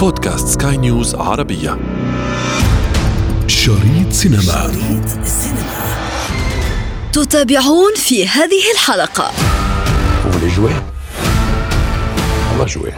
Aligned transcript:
بودكاست 0.00 0.62
سكاي 0.62 0.76
نيوز 0.76 1.14
عربية. 1.14 1.78
شريط 3.46 4.10
سينما. 4.10 4.40
شريط 4.40 5.18
السينما 5.22 5.96
تتابعون 7.12 7.94
في 7.96 8.28
هذه 8.28 8.62
الحلقة. 8.74 9.30
Vous 10.24 10.32
voulez 10.32 10.50
jouer? 10.56 10.74
On 12.52 12.62
va 12.62 12.66
jouer. 12.66 12.92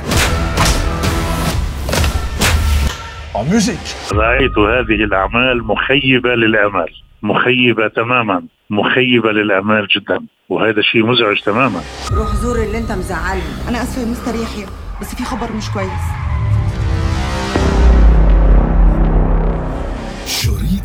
En 3.34 3.44
musique. 3.44 4.12
رأيت 4.12 4.58
هذه 4.58 5.04
الأعمال 5.04 5.64
مخيبة 5.64 6.34
للآمال. 6.34 6.88
مخيبة 7.22 7.88
تماما. 7.88 8.42
مخيبة 8.70 9.32
للآمال 9.32 9.86
جدا. 9.96 10.18
وهذا 10.48 10.82
شيء 10.82 11.06
مزعج 11.06 11.40
تماما. 11.40 11.80
روح 12.12 12.34
زور 12.34 12.62
اللي 12.62 12.78
انت 12.78 12.92
مزعلني. 12.92 13.42
أنا 13.68 13.82
آسفة 13.82 14.00
يا 14.00 14.06
مستر 14.06 14.34
يحيى 14.34 14.66
بس 15.00 15.14
في 15.14 15.24
خبر 15.24 15.52
مش 15.52 15.70
كويس. 15.70 16.21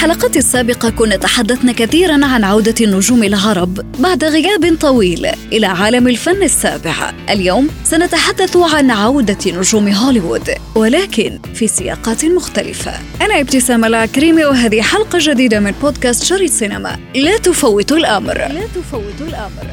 الحلقات 0.00 0.36
السابقة 0.36 0.90
كنا 0.90 1.16
تحدثنا 1.16 1.72
كثيرا 1.72 2.26
عن 2.26 2.44
عودة 2.44 2.74
النجوم 2.80 3.22
العرب 3.22 4.00
بعد 4.00 4.24
غياب 4.24 4.76
طويل 4.80 5.26
إلى 5.52 5.66
عالم 5.66 6.08
الفن 6.08 6.42
السابع. 6.42 7.12
اليوم 7.30 7.68
سنتحدث 7.84 8.56
عن 8.56 8.90
عودة 8.90 9.38
نجوم 9.46 9.88
هوليوود 9.88 10.50
ولكن 10.74 11.38
في 11.54 11.68
سياقات 11.68 12.24
مختلفة. 12.24 12.92
أنا 13.20 13.40
ابتسام 13.40 13.84
العكريمي 13.84 14.44
وهذه 14.44 14.82
حلقة 14.82 15.18
جديدة 15.22 15.60
من 15.60 15.74
بودكاست 15.82 16.24
شريط 16.24 16.50
سينما. 16.50 16.98
لا 17.14 17.36
تفوتوا 17.36 17.96
الأمر. 17.96 18.38
لا 18.38 18.66
تفوتوا 18.74 19.26
الأمر. 19.26 19.66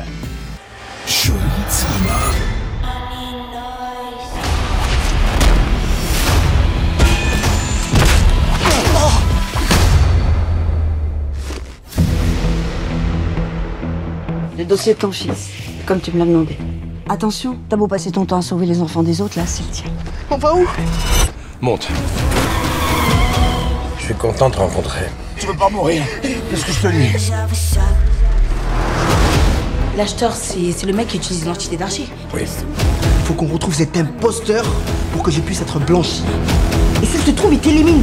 شريط 1.07 1.69
سينما. 1.69 2.46
Le 14.57 14.65
dossier 14.65 14.95
de 14.95 14.99
ton 14.99 15.11
fils, 15.11 15.49
comme 15.85 16.01
tu 16.01 16.11
me 16.11 16.17
l'as 16.17 16.25
demandé. 16.25 16.57
Attention, 17.07 17.57
t'as 17.69 17.75
beau 17.75 17.87
passer 17.87 18.09
ton 18.09 18.25
temps 18.25 18.39
à 18.39 18.41
sauver 18.41 18.65
les 18.65 18.81
enfants 18.81 19.03
des 19.03 19.21
autres, 19.21 19.37
là, 19.37 19.45
c'est 19.45 19.61
le 19.61 19.69
tien. 19.69 19.91
On 20.31 20.37
va 20.37 20.55
où? 20.55 20.65
Monte. 21.61 21.87
Je 23.99 24.05
suis 24.05 24.15
content 24.15 24.49
de 24.49 24.55
te 24.55 24.59
rencontrer. 24.59 25.11
Tu 25.37 25.45
veux 25.45 25.53
pas 25.53 25.69
mourir? 25.69 26.01
Qu'est-ce 26.23 26.65
que 26.65 26.71
je 26.71 26.81
te 26.81 26.87
dis? 26.87 27.31
L'acheteur, 29.95 30.33
c'est 30.33 30.71
c'est 30.75 30.87
le 30.87 30.93
mec 30.93 31.09
qui 31.09 31.17
utilise 31.17 31.41
l'identité 31.41 31.77
d'Archie. 31.77 32.09
Oui. 32.33 32.41
Faut 33.25 33.35
qu'on 33.35 33.47
retrouve 33.47 33.75
cet 33.75 33.95
imposteur 33.95 34.65
pour 35.13 35.21
que 35.21 35.29
je 35.29 35.39
puisse 35.41 35.61
être 35.61 35.79
blanchi. 35.79 36.23
Et 37.03 37.05
s'il 37.05 37.21
te 37.21 37.29
trouve, 37.29 37.53
il 37.53 37.59
t'élimine 37.59 38.01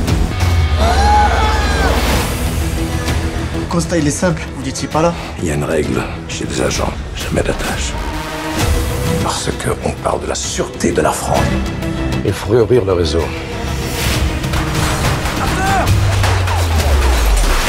constat, 3.73 3.97
il 3.97 4.08
est 4.08 4.11
simple. 4.11 4.41
Vous 4.58 4.63
n'étiez 4.66 4.88
pas 4.88 5.02
là 5.02 5.13
Il 5.39 5.45
y 5.47 5.52
a 5.52 5.55
une 5.55 5.63
règle 5.63 6.02
chez 6.27 6.45
les 6.45 6.61
agents. 6.61 6.94
Jamais 7.16 7.41
d'attache. 7.41 7.94
Parce 9.23 9.49
que 9.59 9.69
on 9.85 9.91
parle 10.03 10.22
de 10.22 10.27
la 10.27 10.35
sûreté 10.35 10.91
de 10.91 11.02
la 11.02 11.11
France. 11.11 11.39
Il 12.25 12.33
faut 12.33 12.52
réouvrir 12.52 12.85
le 12.85 12.94
réseau. 12.94 13.23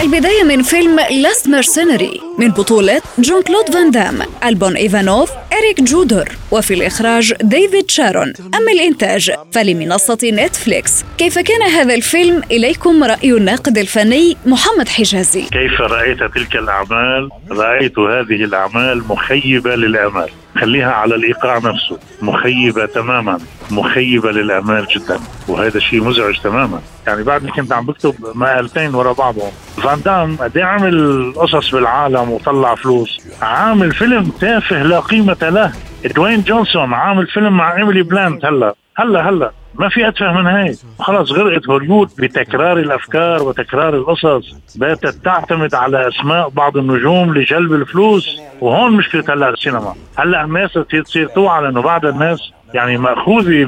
البداية 0.03 0.44
من 0.44 0.62
فيلم 0.62 1.00
لاست 1.11 1.48
ميرسينري 1.48 2.20
من 2.38 2.52
بطولة 2.52 3.02
جون 3.19 3.41
كلود 3.41 3.69
فان 3.73 3.91
دام 3.91 4.19
ألبون 4.44 4.75
إيفانوف 4.75 5.31
إريك 5.53 5.81
جودر 5.81 6.31
وفي 6.52 6.73
الإخراج 6.73 7.33
ديفيد 7.41 7.91
شارون. 7.91 8.34
أما 8.56 8.72
الإنتاج 8.72 9.31
فلمنصة 9.51 10.18
نتفليكس. 10.23 11.06
كيف 11.18 11.40
كان 11.40 11.62
هذا 11.62 11.94
الفيلم؟ 11.94 12.41
إليكم 12.51 13.03
رأي 13.03 13.31
الناقد 13.31 13.78
الفني 13.78 14.38
محمد 14.46 14.90
حجازي. 14.90 15.41
كيف 15.41 15.81
رأيت 15.81 16.19
تلك 16.35 16.56
الأعمال؟ 16.56 17.29
رأيت 17.51 18.00
هذه 18.00 18.44
الأعمال 18.44 19.03
مخيبة 19.09 19.75
للآمال. 19.75 20.29
خليها 20.62 20.91
على 20.91 21.16
الإيقاع 21.16 21.57
نفسه. 21.57 22.00
مخيبة 22.22 22.85
تماما. 22.85 23.40
مخيبة 23.72 24.31
للآمال 24.31 24.85
جدا. 24.96 25.19
وهذا 25.47 25.79
شيء 25.79 26.03
مزعج 26.03 26.35
تماما. 26.44 26.81
يعني 27.07 27.23
بعد 27.23 27.46
كنت 27.46 27.73
عم 27.73 27.85
بكتب 27.85 28.16
مقالتين 28.35 28.96
ورا 28.96 29.13
بعضهم. 29.13 29.52
فان 29.84 30.02
دام 30.02 30.38
قد 30.38 30.57
عمل 30.57 31.34
قصص 31.35 31.72
بالعالم. 31.72 32.25
وطلع 32.30 32.75
فلوس. 32.75 33.38
عامل 33.41 33.91
فيلم 33.91 34.24
تافه 34.24 34.84
لا 34.84 35.00
قيمة 35.00 35.38
له. 35.41 35.72
دوين 36.16 36.41
جونسون 36.41 36.94
عامل 36.94 37.28
فيلم 37.28 37.58
مع 37.58 37.78
إيميلي 37.78 38.03
بلانت. 38.03 38.46
هلا 38.46 38.75
هلا 38.97 39.30
هلا. 39.30 39.52
ما 39.75 39.90
في 39.90 40.08
اتفه 40.08 40.34
من 40.34 40.47
هيك. 40.47 40.78
خلص 41.00 41.31
غرقت 41.31 41.68
هوليوود 41.69 42.09
بتكرار 42.19 42.78
الأفكار 42.78 43.44
وتكرار 43.44 43.96
القصص. 43.96 44.56
باتت 44.75 45.25
تعتمد 45.25 45.75
على 45.75 46.08
أسماء 46.08 46.50
بعض 46.50 46.78
النجوم 46.78 47.34
لجلب 47.38 47.74
الفلوس. 47.74 48.41
وهون 48.62 48.91
مشكلة 48.91 49.24
هلا 49.30 49.50
السينما. 49.50 49.96
هلا 50.18 50.44
الناس 50.44 50.74
تصير 50.74 51.28
توعى 51.28 51.64
لأنه 51.64 51.81
بعض 51.81 52.06
الناس 52.06 52.52
يعني 52.74 52.97
مأخوذة 52.97 53.68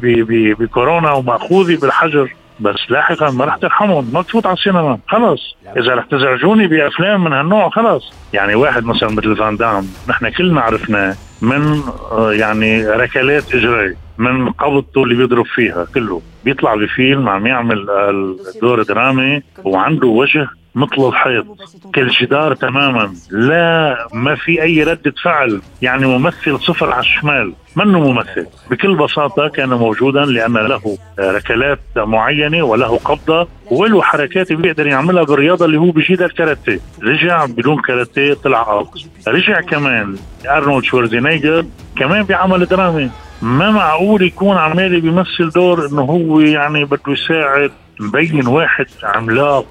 بكورونا 0.60 1.12
ومأخوذة 1.12 1.80
بالحجر. 1.82 2.36
بس 2.60 2.76
لاحقا 2.90 3.32
ما 3.32 3.46
رح 3.46 3.56
ترحمهم 3.56 4.10
ما 4.14 4.22
تفوت 4.22 4.46
على 4.46 4.54
السينما 4.54 5.00
خلص. 5.08 5.56
إذا 5.78 5.96
رح 5.96 6.06
تزعجوني 6.06 6.68
بأفلام 6.68 7.24
من 7.24 7.34
هالنوع 7.34 7.70
خلص. 7.70 8.14
يعني 8.34 8.56
واحد 8.56 8.86
مثلا 8.86 9.10
مثل 9.10 9.36
فان 9.36 9.58
دام 9.58 9.88
نحن 10.10 10.30
كلنا 10.30 10.62
عرفناه 10.62 11.16
من 11.42 11.82
آه، 12.12 12.34
يعني 12.34 12.88
ركلات 12.88 13.56
إجري 13.56 13.96
من 14.18 14.50
قبضته 14.50 15.04
اللي 15.04 15.16
بيضرب 15.16 15.46
فيها 15.46 15.86
كله. 15.94 16.22
بيطلع 16.46 16.76
بفيلم 16.76 17.30
عم 17.30 17.48
يعمل 17.48 17.90
آه، 17.90 18.36
دور 18.62 18.84
درامي 18.84 19.42
وعنده 19.64 20.08
وجه 20.08 20.48
مثل 20.78 21.08
الحيط. 21.08 21.46
كالجدار 21.94 22.54
تماما. 22.54 23.14
لا 23.32 24.08
ما 24.14 24.36
في 24.36 24.62
أي 24.62 24.84
ردة 24.84 25.14
فعل. 25.24 25.62
يعني 25.82 26.08
ممثل 26.08 26.60
صفر 26.60 26.92
على 26.92 27.00
الشمال. 27.00 27.54
منه 27.76 28.00
ممثل؟ 28.00 28.48
بكل 28.72 28.96
بساطة 28.96 29.48
كان 29.48 29.70
موجودا 29.70 30.26
لأن 30.26 30.54
له 30.54 30.98
ركلات 31.20 31.80
معينة 31.98 32.64
وله 32.64 32.98
قبضة 32.98 33.48
وله 33.72 34.02
حركات 34.02 34.54
بيقدر 34.54 34.88
يعملها 34.88 35.24
بالرياضة 35.24 35.66
اللي 35.66 35.78
هو 35.78 35.92
بيجيدها 35.92 36.28
الكاراتيه. 36.28 36.80
رجع 37.04 37.46
بدون 37.46 37.82
كاراتيه 37.82 38.34
طلع 38.34 38.72
أوت 38.72 39.08
رجع 39.28 39.62
كمان 39.62 40.16
أرنولد 40.50 40.84
شوارزينيجر 40.84 41.66
كمان 41.96 42.24
بعمل 42.24 42.66
درامي. 42.66 43.10
ما 43.42 43.72
معقول 43.72 44.22
يكون 44.22 44.58
عمالي 44.58 45.02
بيمثل 45.02 45.50
دور 45.56 45.86
إنه 45.86 46.02
هو 46.02 46.40
يعني 46.40 46.86
بده 46.86 47.00
يساعد 47.08 47.72
مبين 48.00 48.48
واحد 48.48 48.86
عملاق. 49.04 49.66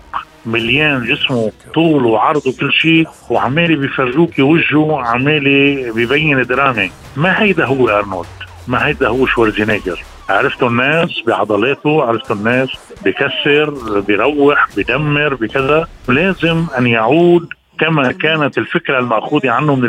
مليان 0.47 1.05
جسمه 1.05 1.53
طول 1.75 2.07
وعرض 2.07 2.47
وكل 2.47 2.73
شيء 2.73 3.09
وعمالي 3.31 3.77
بيفرجوكي 3.77 4.43
وجهه 4.43 5.01
عمالي 5.03 5.91
ببين 5.91 6.43
درامي 6.43 6.91
ما 7.17 7.43
هيدا 7.43 7.65
هو 7.65 7.89
أرنولد. 7.89 8.27
ما 8.69 8.87
هيدا 8.87 9.09
هو 9.09 9.27
شوارزينيجر 9.27 10.05
عرفتوا 10.29 10.69
الناس 10.69 11.11
بعضلاته 11.27 12.03
عرفتوا 12.03 12.37
الناس 12.37 12.69
بكسر 13.05 13.71
بيروح 14.01 14.69
بدمر 14.77 15.34
بكذا. 15.34 15.89
لازم 16.09 16.67
أن 16.78 16.87
يعود 16.87 17.49
كما 17.81 18.13
كانت 18.13 18.59
الفكرة 18.59 18.99
المأخوذة 18.99 19.51
عنه 19.51 19.75
من 19.75 19.84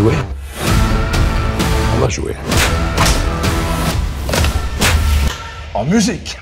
jouer. 0.00 0.14
On 1.94 2.69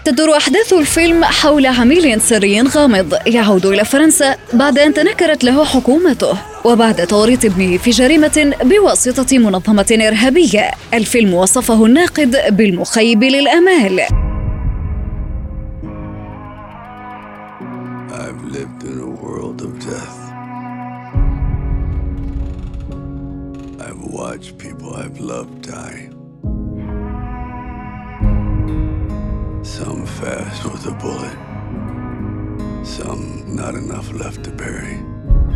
تدور 0.04 0.36
أحداث 0.36 0.72
الفيلم 0.72 1.24
حول 1.24 1.66
عميل 1.66 2.20
سري 2.20 2.62
غامض 2.62 3.14
يعود 3.26 3.66
إلى 3.66 3.84
فرنسا 3.84 4.36
بعد 4.52 4.78
أن 4.78 4.94
تنكرت 4.94 5.44
له 5.44 5.64
حكومته 5.64 6.38
وبعد 6.64 7.06
توريط 7.06 7.44
ابنه 7.44 7.78
في 7.78 7.90
جريمة 7.90 8.54
بواسطة 8.62 9.38
منظمة 9.38 9.98
إرهابية. 10.08 10.70
الفيلم 10.94 11.34
وصفه 11.34 11.86
الناقد 11.86 12.36
بالمخيب 12.56 13.24
للآمال. 13.24 14.00
I've 18.10 18.44
lived 18.56 18.82
in 18.90 18.96
a 19.08 19.12
world 19.24 19.58
of 19.66 19.72
death. 19.92 20.18
I've 23.86 24.04
watched 24.20 24.58
people 24.58 24.88
I've 25.02 25.20
loved 25.20 25.57
Some 29.78 30.06
fast 30.06 30.64
with 30.64 30.86
a 30.86 30.90
bullet, 30.90 31.38
some 32.84 33.44
not 33.46 33.76
enough 33.76 34.12
left 34.12 34.42
to 34.42 34.50
bury. 34.50 35.00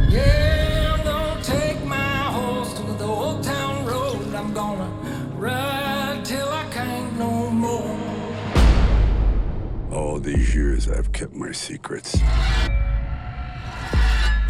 Yeah, 0.09 0.95
I'm 0.95 1.05
gonna 1.05 1.43
take 1.43 1.85
my 1.85 2.31
horse 2.31 2.73
to 2.75 2.83
the 2.83 3.05
old 3.05 3.43
town 3.43 3.85
road. 3.85 4.33
I'm 4.33 4.55
gonna 4.55 4.89
ride 5.35 6.25
till 6.25 6.49
I 6.49 6.65
can't 6.71 7.19
no 7.19 7.51
more. 7.51 7.99
All 9.91 10.21
these 10.21 10.55
years 10.55 10.89
I've 10.89 11.11
kept 11.11 11.35
my 11.35 11.51
secrets. 11.51 12.17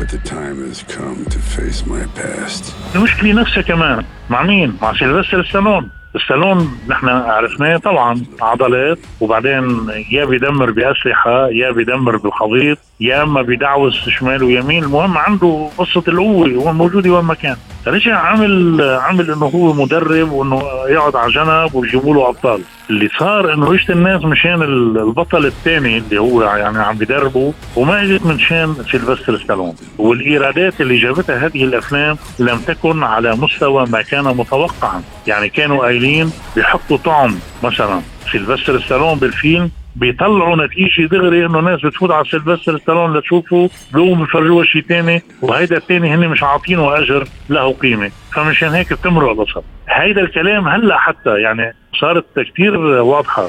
But 0.03 0.09
the 0.11 0.29
time 0.39 0.59
has 0.69 0.83
come 0.99 1.25
to 1.35 1.39
face 1.39 1.87
my 1.87 2.05
past. 2.21 2.75
المشكلة 2.95 3.33
نفسها 3.33 3.63
كمان. 3.63 4.05
مع 4.31 4.43
مين؟ 4.43 4.77
مع 4.83 4.93
سيلفستر 4.93 5.45
ستالون. 5.45 5.91
ستالون 6.25 6.79
نحن 6.89 7.09
عرفناه 7.09 7.77
طبعا 7.77 8.23
عضلات 8.41 8.99
وبعدين 9.21 9.87
يا 10.11 10.25
بيدمر 10.25 10.71
بأسلحة 10.71 11.49
يا 11.49 11.71
بيدمر 11.71 12.17
بالخليط 12.17 12.79
يا 13.01 13.23
أما 13.23 13.43
بيدعوس 13.43 14.09
شمال 14.09 14.43
ويمين. 14.43 14.85
المهم 14.85 15.19
عنده 15.19 15.69
قصة 15.79 16.05
القوة 16.09 16.49
هو 16.49 16.73
موجود 16.73 17.07
وين 17.07 17.25
ما 17.25 17.35
كان. 17.35 17.57
رجع 17.87 18.19
عمل 18.19 18.81
عمل 18.81 19.31
إنه 19.31 19.47
هو 19.47 19.73
مدرب 19.73 20.33
وإنه 20.33 20.63
يقعد 20.89 21.17
على 21.17 21.33
جنب 21.33 21.75
ويجيبوا 21.75 22.15
له 22.15 22.29
أبطال. 22.29 22.61
اللي 22.93 23.09
صار 23.19 23.55
إنه 23.55 23.75
اجت 23.75 23.91
الناس 23.91 24.25
مشان 24.25 24.63
البطل 24.63 25.47
الثاني 25.47 25.99
اللي 25.99 26.21
هو 26.21 26.43
يعني 26.43 26.79
عم 26.79 26.97
بدربه 26.97 27.53
وما 27.77 28.03
إجت 28.03 28.27
من 28.27 28.39
شان 28.39 28.75
سيلفستر 28.91 29.39
ستالون. 29.39 29.75
والإيرادات 29.99 30.81
اللي 30.81 30.97
جابتها 30.97 31.47
هذه 31.47 31.65
الأفلام 31.65 32.17
لم 32.39 32.59
تكن 32.59 33.03
على 33.03 33.37
مستوى 33.37 33.87
ما 33.87 34.03
كان 34.03 34.25
متوقعا. 34.25 35.03
يعني 35.27 35.49
كانوا 35.49 35.83
قايلين 35.83 36.31
بيحطوا 36.57 36.97
طعم 36.97 37.35
مثلا 37.63 38.01
سيلفستر 38.33 38.81
ستالون 38.81 39.19
بالفيلم 39.19 39.71
بيطلعوا 39.97 40.67
نتيجة 40.67 41.07
دغري 41.07 41.47
إنه 41.47 41.61
ناس 41.61 41.81
بتفوت 41.81 42.11
على 42.11 42.25
سيلفستر 42.25 42.79
ستالون 42.79 43.17
لتشوفه 43.17 43.71
بيقوموا 43.95 44.25
بيفرجوها 44.27 44.65
شيء 44.65 44.83
ثاني 44.83 45.23
وهيدا 45.43 45.77
الثاني 45.77 46.15
هن 46.15 46.29
مش 46.29 46.43
عاطينه 46.43 46.99
أجر 46.99 47.25
له 47.49 47.73
قيمة 47.73 48.11
فمشان 48.35 48.69
هيك 48.69 48.93
بتمرق 48.93 49.31
القصة 49.31 49.63
هيدا 49.89 50.21
الكلام 50.21 50.69
هلأ 50.69 50.99
حتى 50.99 51.41
يعني 51.41 51.75
صارت 52.01 52.25
كثير 52.41 52.77
واضحة 52.81 53.49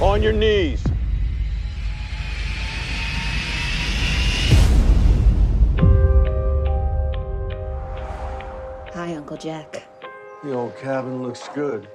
On 0.00 0.20
your 0.22 0.32
knees. 0.32 0.80
Hi, 8.94 9.14
Uncle 9.14 9.36
Jack. 9.36 9.82
The 10.42 10.52
old 10.52 10.76
cabin 10.78 11.22
looks 11.22 11.48
good. 11.54 11.88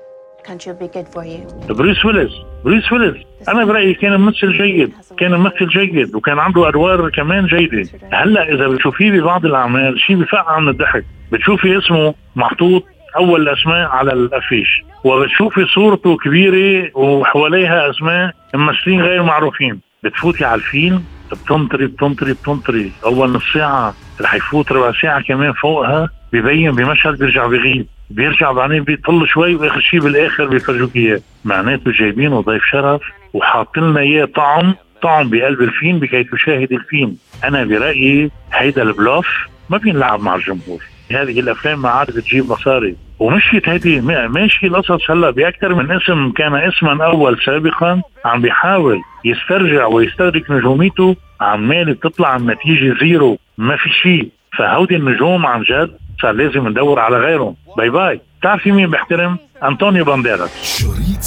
Country 0.49 0.71
will 0.71 0.79
be 0.79 0.87
good 0.87 1.07
for 1.13 1.23
you. 1.23 1.73
بروس 1.73 2.05
ويليس 2.05 2.31
بروس 2.65 2.91
ويليس 2.91 3.15
أنا 3.49 3.65
برايي 3.65 3.93
كان 3.93 4.19
ممثل 4.19 4.51
جيد. 4.51 4.93
كان 5.17 5.31
ممثل 5.31 5.67
جيد. 5.67 6.15
وكان 6.15 6.39
عنده 6.39 6.69
أدوار 6.69 7.09
كمان 7.09 7.45
جيدة. 7.45 7.89
هلأ 8.11 8.53
إذا 8.53 8.67
بتشوفيه 8.67 9.11
ببعض 9.11 9.45
الأعمال 9.45 9.99
شيء 9.99 10.15
بفقع 10.15 10.59
من 10.59 10.69
الضحك. 10.69 11.05
بتشوفي 11.31 11.77
اسمه 11.77 12.13
محطوط 12.35 12.83
أول 13.17 13.41
الاسماء 13.41 13.89
على 13.89 14.13
الأفيش. 14.13 14.81
وبتشوفي 15.03 15.65
صورته 15.65 16.17
كبيرة 16.17 16.97
وحواليها 16.97 17.89
أسماء 17.89 18.33
ممثلين 18.53 19.01
غير 19.01 19.23
معروفين. 19.23 19.88
بتفوتي 20.03 20.45
على 20.45 20.55
الفيلم 20.55 21.03
بتنطري 21.31 21.87
بتنطري 21.87 22.33
بتنطري. 22.33 22.91
أول 23.05 23.29
نص 23.29 23.43
ساعة 23.53 23.93
رح 24.21 24.33
يفوت 24.33 24.71
ربع 24.71 24.91
ساعة 25.01 25.21
كمان 25.21 25.53
فوقها 25.53 26.09
ببين 26.33 26.71
بمشهد 26.71 27.17
بيرجع 27.17 27.47
بغيب. 27.47 27.87
بيرجع 28.09 28.51
بعدين 28.51 28.83
بيطل 28.83 29.27
شوي 29.27 29.55
وآخر 29.55 29.79
شيء 29.79 29.99
بالآخر 29.99 30.45
بيفرجوك 30.45 30.95
إياه. 30.95 31.21
معناته 31.45 31.91
جايبينه 31.91 32.41
ضيف 32.41 32.63
شرف 32.71 33.01
وحاطين 33.33 33.83
لنا 33.83 33.99
إياه 33.99 34.25
طعم 34.25 34.75
طعم 35.01 35.29
بقلب 35.29 35.61
الفيلم 35.61 35.99
بكي 35.99 36.23
تشاهد 36.23 36.71
الفيلم 36.71 37.15
أنا 37.43 37.63
برأيي 37.63 38.31
هيدا 38.53 38.81
ال 38.81 38.89
bluff 38.89 39.27
ما 39.69 39.77
بينلعب 39.77 40.21
مع 40.21 40.35
الجمهور. 40.35 40.83
هذه 41.11 41.39
الأفلام 41.39 41.81
ما 41.81 41.89
عاد 41.89 42.07
بتجيب 42.07 42.51
مصاري. 42.51 42.95
ومشيت 43.19 43.69
هذه 43.69 44.01
ماشي 44.27 44.67
القصص 44.67 45.11
هلا 45.11 45.29
بأكثر 45.29 45.73
من 45.73 45.91
اسم 45.91 46.31
كان 46.31 46.55
اسما 46.55 47.05
أول 47.05 47.39
سابقا 47.45 48.01
عم 48.25 48.41
بيحاول 48.41 49.01
يسترجع 49.25 49.85
ويستدرك 49.85 50.51
نجوميته 50.51 51.15
عمال 51.41 51.93
بتطلع 51.93 52.35
النتيجه 52.35 52.99
zero. 52.99 53.37
ما 53.57 53.77
في 53.77 53.89
شيء 53.89 54.31
فهودي 54.57 54.95
النجوم 54.95 55.45
عن 55.45 55.61
جد 55.61 55.97
صار 56.21 56.31
لازم 56.31 56.67
ندور 56.67 56.99
على 56.99 57.17
غيرهم. 57.17 57.55
bye 57.77 57.89
bye. 57.89 58.21
بتعرفي 58.39 58.71
مين 58.71 58.89
بحترم 58.89 59.37
أنطونيو 59.63 60.05
بانديراس. 60.05 60.63
شريط 60.63 61.19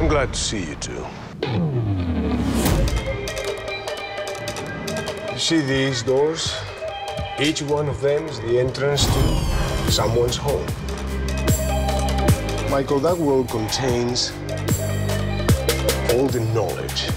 I'm 0.00 0.08
glad 0.08 0.32
to 0.32 0.38
see 0.38 0.64
you 0.70 0.76
too. 0.86 1.04
You 5.32 5.38
see 5.48 5.62
these 5.72 6.02
doors? 6.02 6.42
Each 7.40 7.62
one 7.62 7.88
of 7.88 8.00
them 8.00 8.26
is 8.26 8.38
the 8.42 8.60
entrance 8.60 9.06
to 9.06 9.90
someone's 9.90 10.36
home. 10.36 10.64
Michael, 12.70 13.00
that 13.00 13.16
world 13.18 13.48
contains 13.48 14.30
all 16.12 16.28
the 16.28 16.38
knowledge. 16.54 17.08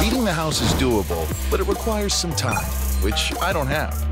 Beating 0.00 0.24
the 0.24 0.32
house 0.32 0.60
is 0.60 0.72
doable, 0.74 1.26
but 1.50 1.58
it 1.58 1.66
requires 1.66 2.14
some 2.14 2.32
time, 2.36 2.64
which 3.02 3.32
I 3.42 3.52
don't 3.52 3.66
have. 3.66 4.09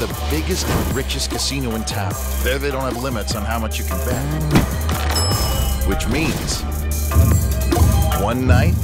The 0.00 0.08
biggest 0.30 0.66
and 0.66 0.96
richest 0.96 1.30
casino 1.30 1.74
in 1.74 1.84
town. 1.84 2.12
There 2.42 2.58
they 2.58 2.70
don't 2.70 2.86
have 2.90 2.96
limits 3.02 3.36
on 3.36 3.44
how 3.44 3.58
much 3.58 3.78
you 3.78 3.84
can 3.84 3.98
bet. 4.08 4.24
Which 5.90 6.04
means 6.08 6.62
one 8.30 8.46
night, 8.46 8.74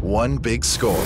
one 0.00 0.38
big 0.38 0.64
score. 0.64 1.04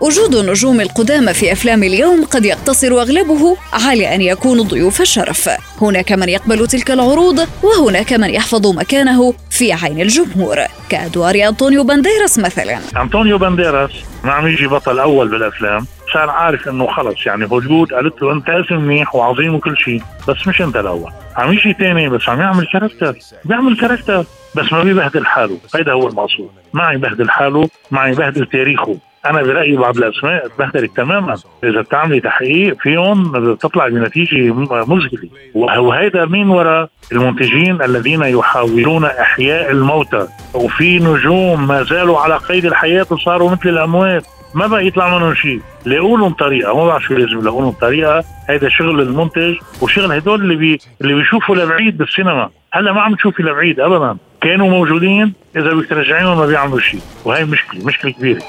وجود 0.00 0.34
النجوم 0.34 0.80
القدامى 0.80 1.34
في 1.34 1.52
أفلام 1.52 1.82
اليوم 1.82 2.24
قد 2.24 2.44
يقتصر 2.44 2.86
أغلبه 2.86 3.56
على 3.72 4.14
أن 4.14 4.20
يكونوا 4.20 4.64
ضيوف 4.64 5.00
الشرف 5.00 5.50
هناك 5.82 6.12
من 6.12 6.28
يقبل 6.28 6.66
تلك 6.66 6.90
العروض 6.90 7.48
وهناك 7.62 8.12
من 8.12 8.30
يحفظ 8.30 8.66
مكانه 8.66 9.34
في 9.50 9.72
عين 9.72 10.00
الجمهور 10.00 10.58
كأدوار 10.88 11.34
أنطونيو 11.48 11.84
بانديراس 11.84 12.38
مثلا 12.38 12.78
أنطونيو 12.96 13.38
بانديراس 13.38 13.90
ما 14.24 14.32
عم 14.32 14.46
يجي 14.46 14.66
بطل 14.66 14.98
أول 14.98 15.28
بالأفلام 15.28 15.86
صار 16.14 16.30
عارف 16.30 16.68
إنه 16.68 16.86
خلص. 16.86 17.26
يعني 17.26 17.46
هوليوود 17.50 17.92
قالت 17.94 18.22
له 18.22 18.32
أنت 18.32 18.50
اسم 18.50 18.80
منيح 18.80 19.14
وعظيم 19.14 19.54
وكل 19.54 19.76
شيء 19.76 20.02
بس 20.28 20.48
مش 20.48 20.62
أنت 20.62 20.76
الأول. 20.76 21.10
عم 21.36 21.52
يجي 21.52 21.72
تاني 21.72 22.08
بس 22.08 22.28
عم 22.28 22.40
يعمل 22.40 22.66
character 22.66 23.14
بيعمل 23.44 23.76
كاركتر 23.76 24.24
بس 24.56 24.72
ما 24.72 24.82
بيبهدل 24.82 25.26
حاله. 25.26 25.58
هيدا 25.74 25.92
هو 25.92 26.08
المقصود. 26.08 26.50
ما 26.72 26.92
يبهدل 26.92 27.30
حاله 27.30 27.68
ما 27.90 28.06
يبهدل 28.06 28.46
تاريخه. 28.46 28.96
أنا 29.26 29.42
برأيي 29.42 29.76
بعض 29.76 29.96
الأسماء 29.96 30.48
تبهدلت 30.48 30.96
تماما. 30.96 31.36
إذا 31.64 31.80
بتعملي 31.80 32.20
تحقيق 32.20 32.76
فيهم 32.80 33.32
بتطلع 33.32 33.88
بنتيجة 33.88 34.52
مذهله 34.52 35.28
وهيدا 35.54 36.24
مين 36.24 36.48
وراء 36.48 36.88
المنتجين 37.12 37.82
الذين 37.82 38.22
يحاولون 38.22 39.04
إحياء 39.04 39.70
الموتى. 39.70 40.28
وفي 40.54 40.98
نجوم 40.98 41.66
ما 41.66 41.82
زالوا 41.82 42.18
على 42.18 42.36
قيد 42.36 42.64
الحياة 42.64 43.06
وصاروا 43.10 43.50
مثل 43.50 43.68
الأموات. 43.68 44.26
ما 44.54 44.66
بقى 44.66 44.86
يطلع 44.86 45.18
منهم 45.18 45.34
شيء؟ 45.34 45.60
لاقوا 45.84 46.18
لهم 46.18 46.32
طريقة 46.32 46.76
ما 46.76 46.86
بعرف 46.86 47.02
شو 47.02 47.14
لازم 47.14 47.38
يلاقوا 47.38 47.62
لهم 47.62 47.70
طريقة 47.70 48.24
هيدا 48.48 48.68
شغل 48.68 49.00
المنتج 49.00 49.54
وشغل 49.80 50.12
هدول 50.12 50.40
اللي 50.42 50.56
بي 50.56 50.78
اللي 51.00 51.14
بيشوفوا 51.14 51.56
لبعيد 51.56 51.98
بالسينما. 51.98 52.50
هلأ 52.72 52.92
ما 52.92 53.00
عم 53.00 53.14
تشوفي 53.14 53.42
لبعيد 53.42 53.80
ابدا. 53.80 54.16
كانوا 54.40 54.70
موجودين 54.70 55.32
إذا 55.56 55.74
بدك 55.74 55.88
ترجعيهم 55.88 56.38
ما 56.38 56.46
بيعملوا 56.46 56.80
شيء. 56.80 57.00
وهي 57.24 57.44
مشكلة 57.44 57.86
مشكلة 57.86 58.12
كبيرة. 58.12 58.42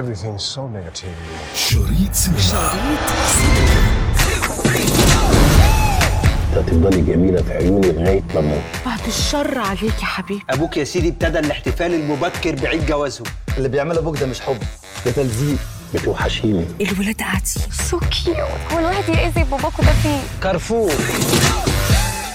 Everything 0.00 0.36
so 0.54 0.60
negatively. 0.76 1.56
شريط 1.56 2.12
سينما. 2.12 2.98
هتفضلي 6.56 7.00
جميلة 7.00 7.42
في 7.42 7.52
عيوني 7.52 7.92
لغاية 7.92 8.22
ما 8.34 8.40
أموت 8.40 8.60
بعد 8.86 9.00
الشر 9.06 9.58
عليك 9.58 9.82
يا 10.00 10.06
حبيبي. 10.06 10.42
أبوك 10.50 10.76
يا 10.76 10.84
سيدي 10.84 11.08
ابتدى 11.08 11.38
الاحتفال 11.38 11.94
المبكر 11.94 12.54
بعيد 12.54 12.86
جوازهم 12.86 13.26
اللي 13.58 13.68
بيعمله 13.68 13.98
أبوك 13.98 14.18
ده 14.18 14.26
مش 14.26 14.40
حب 14.40 14.58
ده 15.06 15.12
تلزيق. 15.12 15.58
بتوحشيني. 15.94 16.66
الولاد 16.80 17.14
قاعدين 17.20 17.42
so 17.90 17.98
cute 17.98 18.38
هو 18.72 18.78
الواحد 18.78 19.08
يأذي 19.08 19.44
باباكوا 19.44 19.84
ده 19.84 19.92
فين 19.92 20.20
كارفور. 20.42 20.92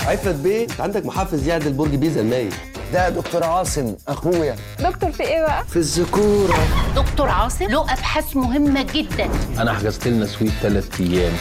عفت 0.06 0.36
بيه 0.36 0.64
انت 0.64 0.82
عندك 0.82 1.06
محفز 1.06 1.48
يعدل 1.48 1.74
برج 1.74 1.96
بيزا 1.96 2.22
المايل. 2.22 2.54
ده 2.94 3.10
دكتور 3.10 3.44
عاصم 3.44 3.96
أخويا. 4.08 4.56
دكتور 4.80 5.12
في 5.12 5.24
إيه 5.24 5.42
بقى؟ 5.42 5.64
في 5.70 5.76
الذكورة. 5.78 6.58
دكتور 6.96 7.30
عاصم 7.30 7.66
له 7.66 7.82
أبحاث 7.94 8.36
مهمة 8.36 8.86
جدا. 8.94 9.30
أنا 9.60 9.74
حجزت 9.74 10.08
لنا 10.08 10.26
سويت 10.26 10.52
ثلاث 10.62 11.02
أيام. 11.02 11.34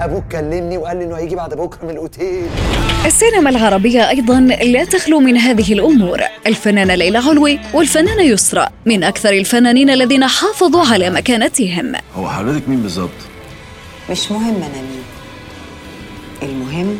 أبوك 0.00 0.24
كلمني 0.32 0.78
وقال 0.78 0.96
لي 0.98 1.04
إنه 1.04 1.16
هيجي 1.16 1.36
بعد 1.36 1.54
بكرة 1.54 1.84
من 1.84 1.90
الأوتيل. 1.90 2.46
السينما 3.06 3.50
العربية 3.50 4.08
أيضا 4.08 4.40
لا 4.40 4.84
تخلو 4.84 5.20
من 5.20 5.36
هذه 5.36 5.72
الأمور. 5.72 6.20
الفنانة 6.46 6.94
ليلى 6.94 7.18
علوي 7.18 7.60
والفنانة 7.74 8.22
يسرى 8.22 8.66
من 8.86 9.04
أكثر 9.04 9.30
الفنانين 9.30 9.90
الذين 9.90 10.26
حافظوا 10.26 10.84
على 10.92 11.10
مكانتهم. 11.10 11.92
هو 12.16 12.28
حضرتك 12.28 12.68
مين 12.68 12.82
بالظبط؟ 12.82 13.10
مش 14.10 14.30
مهم 14.32 14.56
أنا 14.56 14.82
مين. 14.82 15.02
المهم 16.42 16.98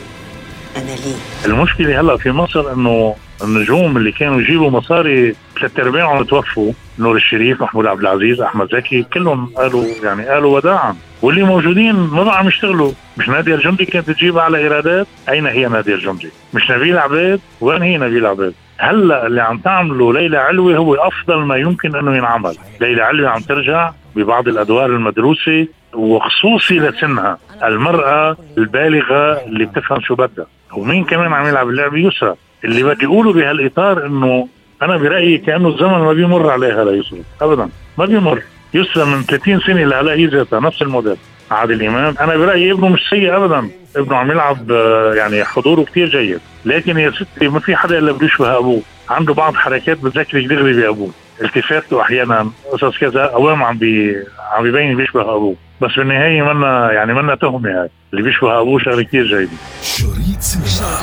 أنا 0.78 0.87
ليه؟ 0.90 1.16
المشكلة 1.47 2.00
هلا 2.00 2.16
في 2.16 2.30
مصر 2.30 2.73
إنه 2.73 3.14
النجوم 3.44 3.97
اللي 3.97 4.12
كانوا 4.12 4.40
يجيبوا 4.40 4.70
مصاري 4.70 5.35
ثلاث 5.61 5.80
ارباعهم 5.80 6.25
توفوا 6.25 6.73
نور 6.99 7.16
الشريف 7.16 7.62
محمود 7.62 7.87
عبد 7.87 8.00
العزيز 8.00 8.40
أحمد 8.40 8.68
زكي 8.73 9.02
كلهم 9.02 9.47
قالوا 9.56 9.85
يعني 10.02 10.28
قالوا 10.28 10.56
وداعا. 10.56 10.97
واللي 11.23 11.42
موجودين 11.42 11.94
ما 11.94 12.32
عم 12.32 12.49
يشتغلوا. 12.49 12.92
مش 13.16 13.28
نادية 13.28 13.54
الجندي 13.54 13.85
كانت 13.85 14.11
تجيب 14.11 14.38
على 14.38 14.58
إيرادات؟ 14.58 15.06
أين 15.28 15.47
هي 15.47 15.68
نادية 15.68 15.94
الجندي؟ 15.94 16.28
مش 16.54 16.70
نبيل 16.70 16.99
عبيد 16.99 17.40
وين 17.61 17.82
هي 17.82 17.99
نبيل 17.99 18.26
عبيد 18.26 18.52
هلا 18.78 19.26
اللي 19.26 19.42
عم 19.42 19.58
تعمله 19.58 20.12
ليلى 20.12 20.37
علوي 20.37 20.76
هو 20.76 20.94
أفضل 20.94 21.38
ما 21.38 21.56
يمكن 21.56 21.97
إنه 21.97 22.16
ينعمل. 22.16 22.54
ليلى 22.80 23.02
علوي 23.02 23.26
عم 23.26 23.40
ترجع 23.40 23.92
ببعض 24.16 24.49
الأدوار 24.49 24.87
المدروسة 24.87 25.66
وخصوصي 25.95 26.78
لسنها 26.78 27.38
المرأة 27.64 28.37
البالغة 28.59 29.45
اللي 29.45 29.64
بتفهم 29.64 30.00
شو 30.00 30.14
بدها. 30.14 30.47
ومين 30.76 31.04
كمان 31.04 31.33
عم 31.33 31.47
يلعب 31.47 31.68
اللعبه 31.68 31.99
يسرى. 31.99 32.35
اللي 32.64 32.83
بدي 32.83 33.07
أقوله 33.07 33.33
بهالإطار 33.33 34.07
إنه 34.07 34.49
أنا 34.83 34.97
برأيي 34.97 35.38
كأنه 35.38 35.68
الزمن 35.68 35.99
ما 35.99 36.12
بيمر 36.12 36.50
عليها 36.50 36.85
ليسرى 36.85 37.23
ابدا. 37.40 37.68
ما 37.99 38.04
بيمر. 38.07 38.42
يسرى 38.75 39.04
من 39.04 39.23
30 39.23 39.61
سنة 39.61 39.85
لهلا 39.85 40.12
هي 40.12 40.26
ذاتها 40.26 40.61
نفس 40.61 40.83
الموديل. 40.83 41.16
عادل 41.50 41.83
إمام. 41.83 42.14
أنا 42.21 42.37
برأيي 42.37 42.73
ابنه 42.73 42.88
مش 42.88 43.00
سيء 43.11 43.37
ابدا. 43.37 43.68
ابنه 43.97 44.16
عم 44.16 44.30
يلعب 44.30 44.73
آه، 44.73 45.14
يعني 45.14 45.45
حضوره 45.45 45.83
كتير 45.83 46.09
جيد. 46.09 46.40
لكن 46.64 46.99
يا 46.99 47.11
ستي 47.11 47.49
ما 47.49 47.61
في 47.61 47.76
حدا 47.76 47.99
إلا 47.99 48.12
بده 48.12 48.26
يشبه 48.26 48.59
أبوه. 48.59 48.83
عنده 49.11 49.35
بعض 49.35 49.54
حركات 49.54 49.99
بتذكرك 50.04 50.45
دغري 50.45 50.73
بأبوه. 50.73 51.11
التفاته 51.42 52.00
أحيانا. 52.00 52.50
قصص 52.73 52.99
كذا. 52.99 53.25
أوام 53.25 53.62
عم 53.62 53.78
بي 53.78 54.16
عم 54.52 54.62
بيبين 54.62 54.97
بيشبه 54.97 55.21
أبوه. 55.21 55.57
بس 55.82 55.90
بالنهايه 55.97 56.42
منا 56.42 56.92
يعني 56.92 57.14
منا 57.14 57.35
تهمه 57.35 57.70
هاي 57.70 57.90
اللي 58.12 58.23
بيشبه 58.23 58.61
أبوه 58.61 58.78
شغلة 58.78 59.02
كثير 59.02 59.26
جيده 59.26 59.50
شريط 59.82 60.40
سينما. 60.40 60.99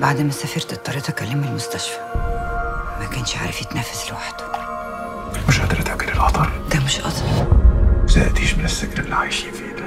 بعد 0.00 0.20
ما 0.20 0.30
سافرت 0.30 0.72
اضطريت 0.72 1.08
اكلمه 1.08 1.48
المستشفى. 1.48 1.98
ما 3.00 3.06
كانش 3.14 3.36
عارف 3.36 3.62
يتنفس 3.62 4.10
لوحده. 4.10 4.44
مش 5.48 5.60
قادرة 5.60 5.82
تاكل 5.82 6.08
القطر 6.08 6.50
ده 6.72 6.80
مش 6.84 7.00
قدر 7.00 7.46
زهقتيش 8.06 8.54
من 8.54 8.64
السجن 8.64 9.02
اللي 9.04 9.14
عايشين 9.14 9.50
فيه 9.52 9.72
ده. 9.76 9.86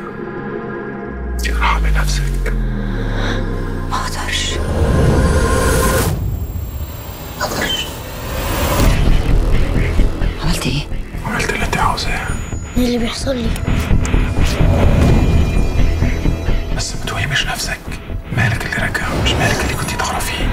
ارحمي 1.58 1.90
نفسك. 1.90 2.54
ما 3.90 3.96
أقدرش 3.96 4.54
إيه 12.80 12.86
اللي 12.86 12.98
بيحصل 12.98 13.36
لي؟ 13.36 13.50
بس 16.78 16.96
ما 16.96 17.06
توهمش 17.08 17.46
نفسك. 17.48 17.80
مالك 18.38 18.66
اللي 18.66 18.88
رجع 18.88 19.04
مش 19.24 19.32
مالك 19.32 19.62
اللي 19.64 19.74
كنت 19.74 19.92
تعرفيه. 19.92 20.46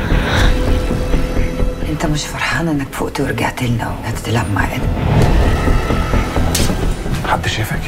انت 1.90 2.06
مش 2.06 2.24
فرحان 2.26 2.68
انك 2.68 2.86
فقت 2.92 3.20
ورجعت 3.20 3.62
لنا 3.62 3.88
وهتلعب 3.88 4.46
معانا؟ 4.54 4.82
حد 7.28 7.46
شافك؟ 7.48 7.80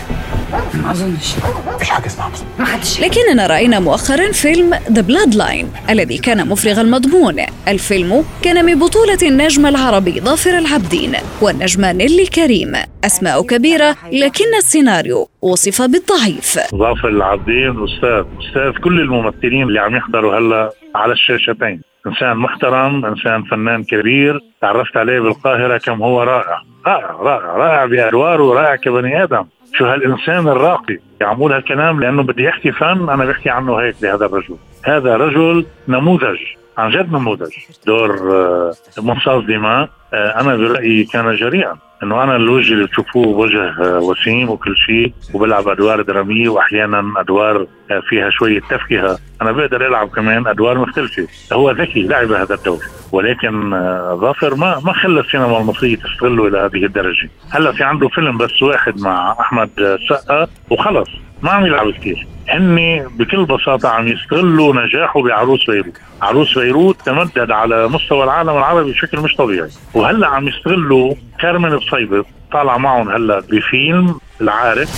ما 0.52 0.90
اظنش 0.90 1.35
مفيش 1.75 1.90
حاجة 1.90 2.07
اسمها 2.07 2.28
مصر 2.28 2.45
ما 2.59 2.64
حدش 2.64 3.00
لكننا 3.00 3.47
رأينا 3.47 3.81
مؤخرا 3.81 4.33
فيلم 4.33 4.75
The 4.92 5.02
Blood 5.02 5.35
Line 5.35 5.73
الذي 5.90 6.19
كان 6.19 6.49
مفرغ 6.49 6.81
المضمون. 6.81 7.37
الفيلم 7.69 8.25
كان 8.43 8.64
من 8.64 8.78
بطولة 8.78 9.19
النجم 9.23 9.67
العربي 9.67 10.21
ظافر 10.21 10.59
العبدين 10.59 11.12
والنجمة 11.40 11.93
نيلي 11.93 12.26
كريم. 12.26 12.73
أسماء 13.05 13.43
كبيرة 13.43 13.97
لكن 14.12 14.55
السيناريو 14.59 15.28
وصف 15.43 15.83
بالضعيف. 15.83 16.59
ظافر 16.75 17.09
العابدين 17.09 17.85
أستاذ 17.85 18.25
أستاذ 18.40 18.83
كل 18.85 19.00
الممثلين 19.00 19.62
اللي 19.62 19.81
عم 19.81 19.97
يحضروا 19.97 20.38
هلأ 20.38 20.73
على 20.95 21.12
الشاشتين. 21.12 21.81
إنسان 22.07 22.37
محترم 22.37 23.07
إنسان 23.07 23.43
فنان 23.43 23.85
كبير 23.85 24.40
تعرفت 24.62 24.97
عليه 24.97 25.21
بالقاهرة 25.21 25.78
كم 25.78 26.02
هو 26.02 26.23
رائع. 26.23 26.62
رائع 26.87 27.11
رائع 27.11 27.57
رائع 27.57 27.87
بأدواره 27.87 28.43
ورائع 28.43 28.76
كبني 28.76 29.23
آدم. 29.23 29.45
شو 29.75 29.84
هالإنسان 29.84 30.48
الراقي 30.48 30.98
يعمل 31.20 31.52
هالكلام 31.52 32.00
لأنه 32.00 32.22
بدي 32.22 32.44
يحكي 32.44 32.72
فن 32.72 33.08
أنا 33.08 33.25
بحكي 33.25 33.50
عنه 33.50 33.76
هيك 33.76 33.96
لهذا 34.02 34.26
الرجل. 34.26 34.56
هذا 34.84 35.16
رجل 35.16 35.66
نموذج. 35.88 36.38
عن 36.78 36.90
جد 36.90 37.12
نموذج 37.12 37.52
دور 37.87 38.32
آه، 38.35 38.73
مصاص 38.99 39.44
دماء 39.44 39.88
آه، 40.14 40.40
أنا 40.40 40.56
برأيي 40.56 41.04
كان 41.04 41.35
جريئا 41.35 41.76
إنه 42.02 42.23
أنا 42.23 42.37
الوجه 42.37 42.73
اللي 42.73 42.85
بتشوفوه 42.87 43.26
وجه 43.28 43.68
آه، 43.68 43.99
وسيم 43.99 44.50
وكل 44.50 44.76
شيء 44.76 45.12
وبلعب 45.35 45.68
أدوار 45.68 46.02
درامية 46.02 46.49
واحيانا 46.49 47.12
أدوار 47.16 47.66
آه، 47.90 48.00
فيها 48.08 48.30
شوية 48.30 48.61
تفكهه 48.61 49.18
أنا 49.42 49.52
بقدر 49.52 49.87
ألعب 49.87 50.08
كمان 50.08 50.47
أدوار 50.47 50.78
مختلفة. 50.78 51.26
هو 51.52 51.70
ذكي 51.70 52.02
لعب 52.02 52.32
هذا 52.32 52.54
الدور. 52.54 52.85
ولكن 53.12 53.73
آه، 53.73 54.18
ظافر 54.20 54.54
ما 54.54 54.80
ما 54.85 54.92
خلى 54.92 55.20
السينما 55.20 55.58
المصرية 55.58 55.97
تستغله 55.97 56.49
إلى 56.49 56.58
هذه 56.58 56.85
الدرجة. 56.85 57.30
هلأ 57.50 57.73
في 57.73 57.85
عنده 57.85 58.08
فيلم 58.08 58.38
بس 58.38 58.62
واحد 58.62 59.00
مع 59.00 59.37
أحمد 59.40 59.70
السقا 59.78 60.47
وخلص. 60.70 61.08
ما 61.42 61.50
عم 61.50 61.66
يلعب 61.66 61.90
كثير 61.90 62.26
هن 62.49 63.07
بكل 63.18 63.45
بساطة 63.45 63.88
عم 63.88 64.09
يستغلوا 64.09 64.87
نجاحه 64.87 65.23
بعروس 65.23 65.66
بيروت. 65.71 65.95
عروس 66.23 66.59
بيروت 66.59 66.97
تمدد 67.07 67.50
على 67.50 67.88
مستوى 67.88 68.25
العالم 68.25 68.50
العربي 68.50 68.92
بشكل 68.92 69.21
مش 69.21 69.35
طبيعي. 69.37 69.68
وهلأ 69.95 70.26
عم 70.26 70.49
يستغلوا 70.49 71.14
كارمن 71.40 71.76
بصيبط 71.76 72.26
طالع 72.52 72.78
معهم 72.78 73.09
هلأ 73.09 73.40
بفيلم 73.40 74.21
العارف. 74.40 74.90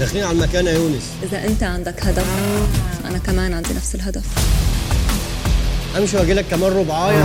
داخلين 0.00 0.24
على 0.24 0.36
المكان 0.36 0.66
يا 0.66 0.72
يونس. 0.72 1.18
إذا 1.22 1.44
أنت 1.44 1.62
عندك 1.62 2.02
هدف 2.02 2.26
أنا 3.10 3.18
كمان 3.18 3.52
عندي 3.52 3.74
نفس 3.74 3.94
الهدف. 3.94 4.24
أمشي 5.98 6.16
وأجي 6.16 6.34
لك 6.34 6.44
كمان 6.50 6.72
ربعايه 6.72 7.24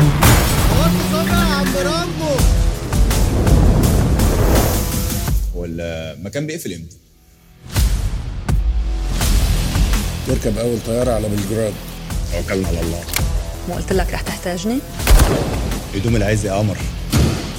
ولا 5.55 6.15
مكان 6.23 6.47
بيقفل 6.47 6.73
إمتى؟ 6.73 7.06
تركب 10.27 10.57
أول 10.57 10.77
طيارة 10.85 11.11
على 11.11 11.29
بلجراد 11.29 11.73
توكلنا 12.31 12.67
على 12.67 12.81
الله. 12.81 13.03
مو 13.69 13.75
قلت 13.75 13.93
لك 13.93 14.13
رح 14.13 14.21
تحتاجني؟ 14.21 14.79
هدوم 15.95 16.15
العز 16.15 16.45
يا 16.45 16.53
قمر. 16.53 16.77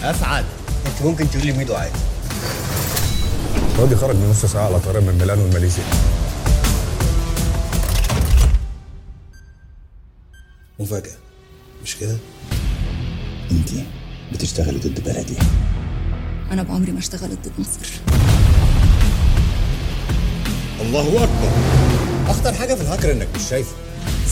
أسعد. 0.02 0.44
أنت 0.86 1.06
ممكن 1.06 1.30
تقول 1.30 1.46
لي 1.46 1.52
ميدو 1.52 1.74
عادي. 1.74 1.98
راضي 3.78 3.96
خرج 3.96 4.16
من 4.16 4.30
نص 4.30 4.46
ساعة 4.52 4.66
على 4.66 4.80
طيارة 4.80 5.00
من 5.00 5.18
ميلانو 5.18 5.46
لماليزيا 5.46 5.84
مفاجأة. 10.78 11.16
مش 11.84 11.96
كده؟ 11.96 12.16
أنت 13.50 13.70
بتشتغلي 14.32 14.78
ضد 14.78 15.04
بلدي. 15.04 15.36
أنا 16.50 16.62
بعمري 16.62 16.92
ما 16.92 16.98
اشتغلت 16.98 17.38
ضد 17.44 17.52
مصر. 17.58 17.90
الله 20.80 21.24
أكبر. 21.24 21.67
أخطر 22.28 22.52
حاجة 22.52 22.74
في 22.74 22.80
الهاكر 22.80 23.12
إنك 23.12 23.28
مش 23.36 23.42
شايفه. 23.50 23.72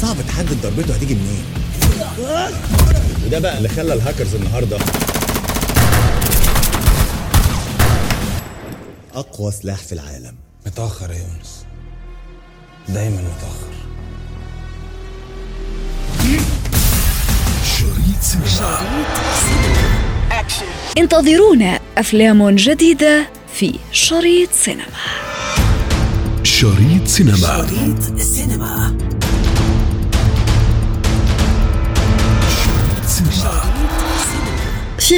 صعب 0.00 0.17
تحدد 0.29 0.61
ضربته 0.62 0.95
هتيجي 0.95 1.15
منين. 1.15 1.45
وده 3.26 3.38
بقى 3.38 3.59
اللي 3.59 3.69
خلى 3.69 3.95
الهاكرز 3.95 4.35
النهارده 4.35 4.79
أقوى 9.15 9.53
سلاح 9.53 9.76
في 9.76 9.93
العالم. 9.93 10.35
متأخر 10.67 11.11
يا 11.11 11.17
يونس. 11.17 11.65
دايما 12.88 13.17
متأخر. 13.23 13.76
شريط 17.79 18.21
سينما. 18.21 18.79
انتظرونا 20.99 21.81
أفلام 21.99 22.50
جديدة 22.50 23.26
في 23.55 23.79
شريط 23.93 24.50
سينما. 24.53 25.25
شريط 26.61 27.07
سينما. 27.07 27.37
شريط 27.37 28.19
سينما. 28.21 29.15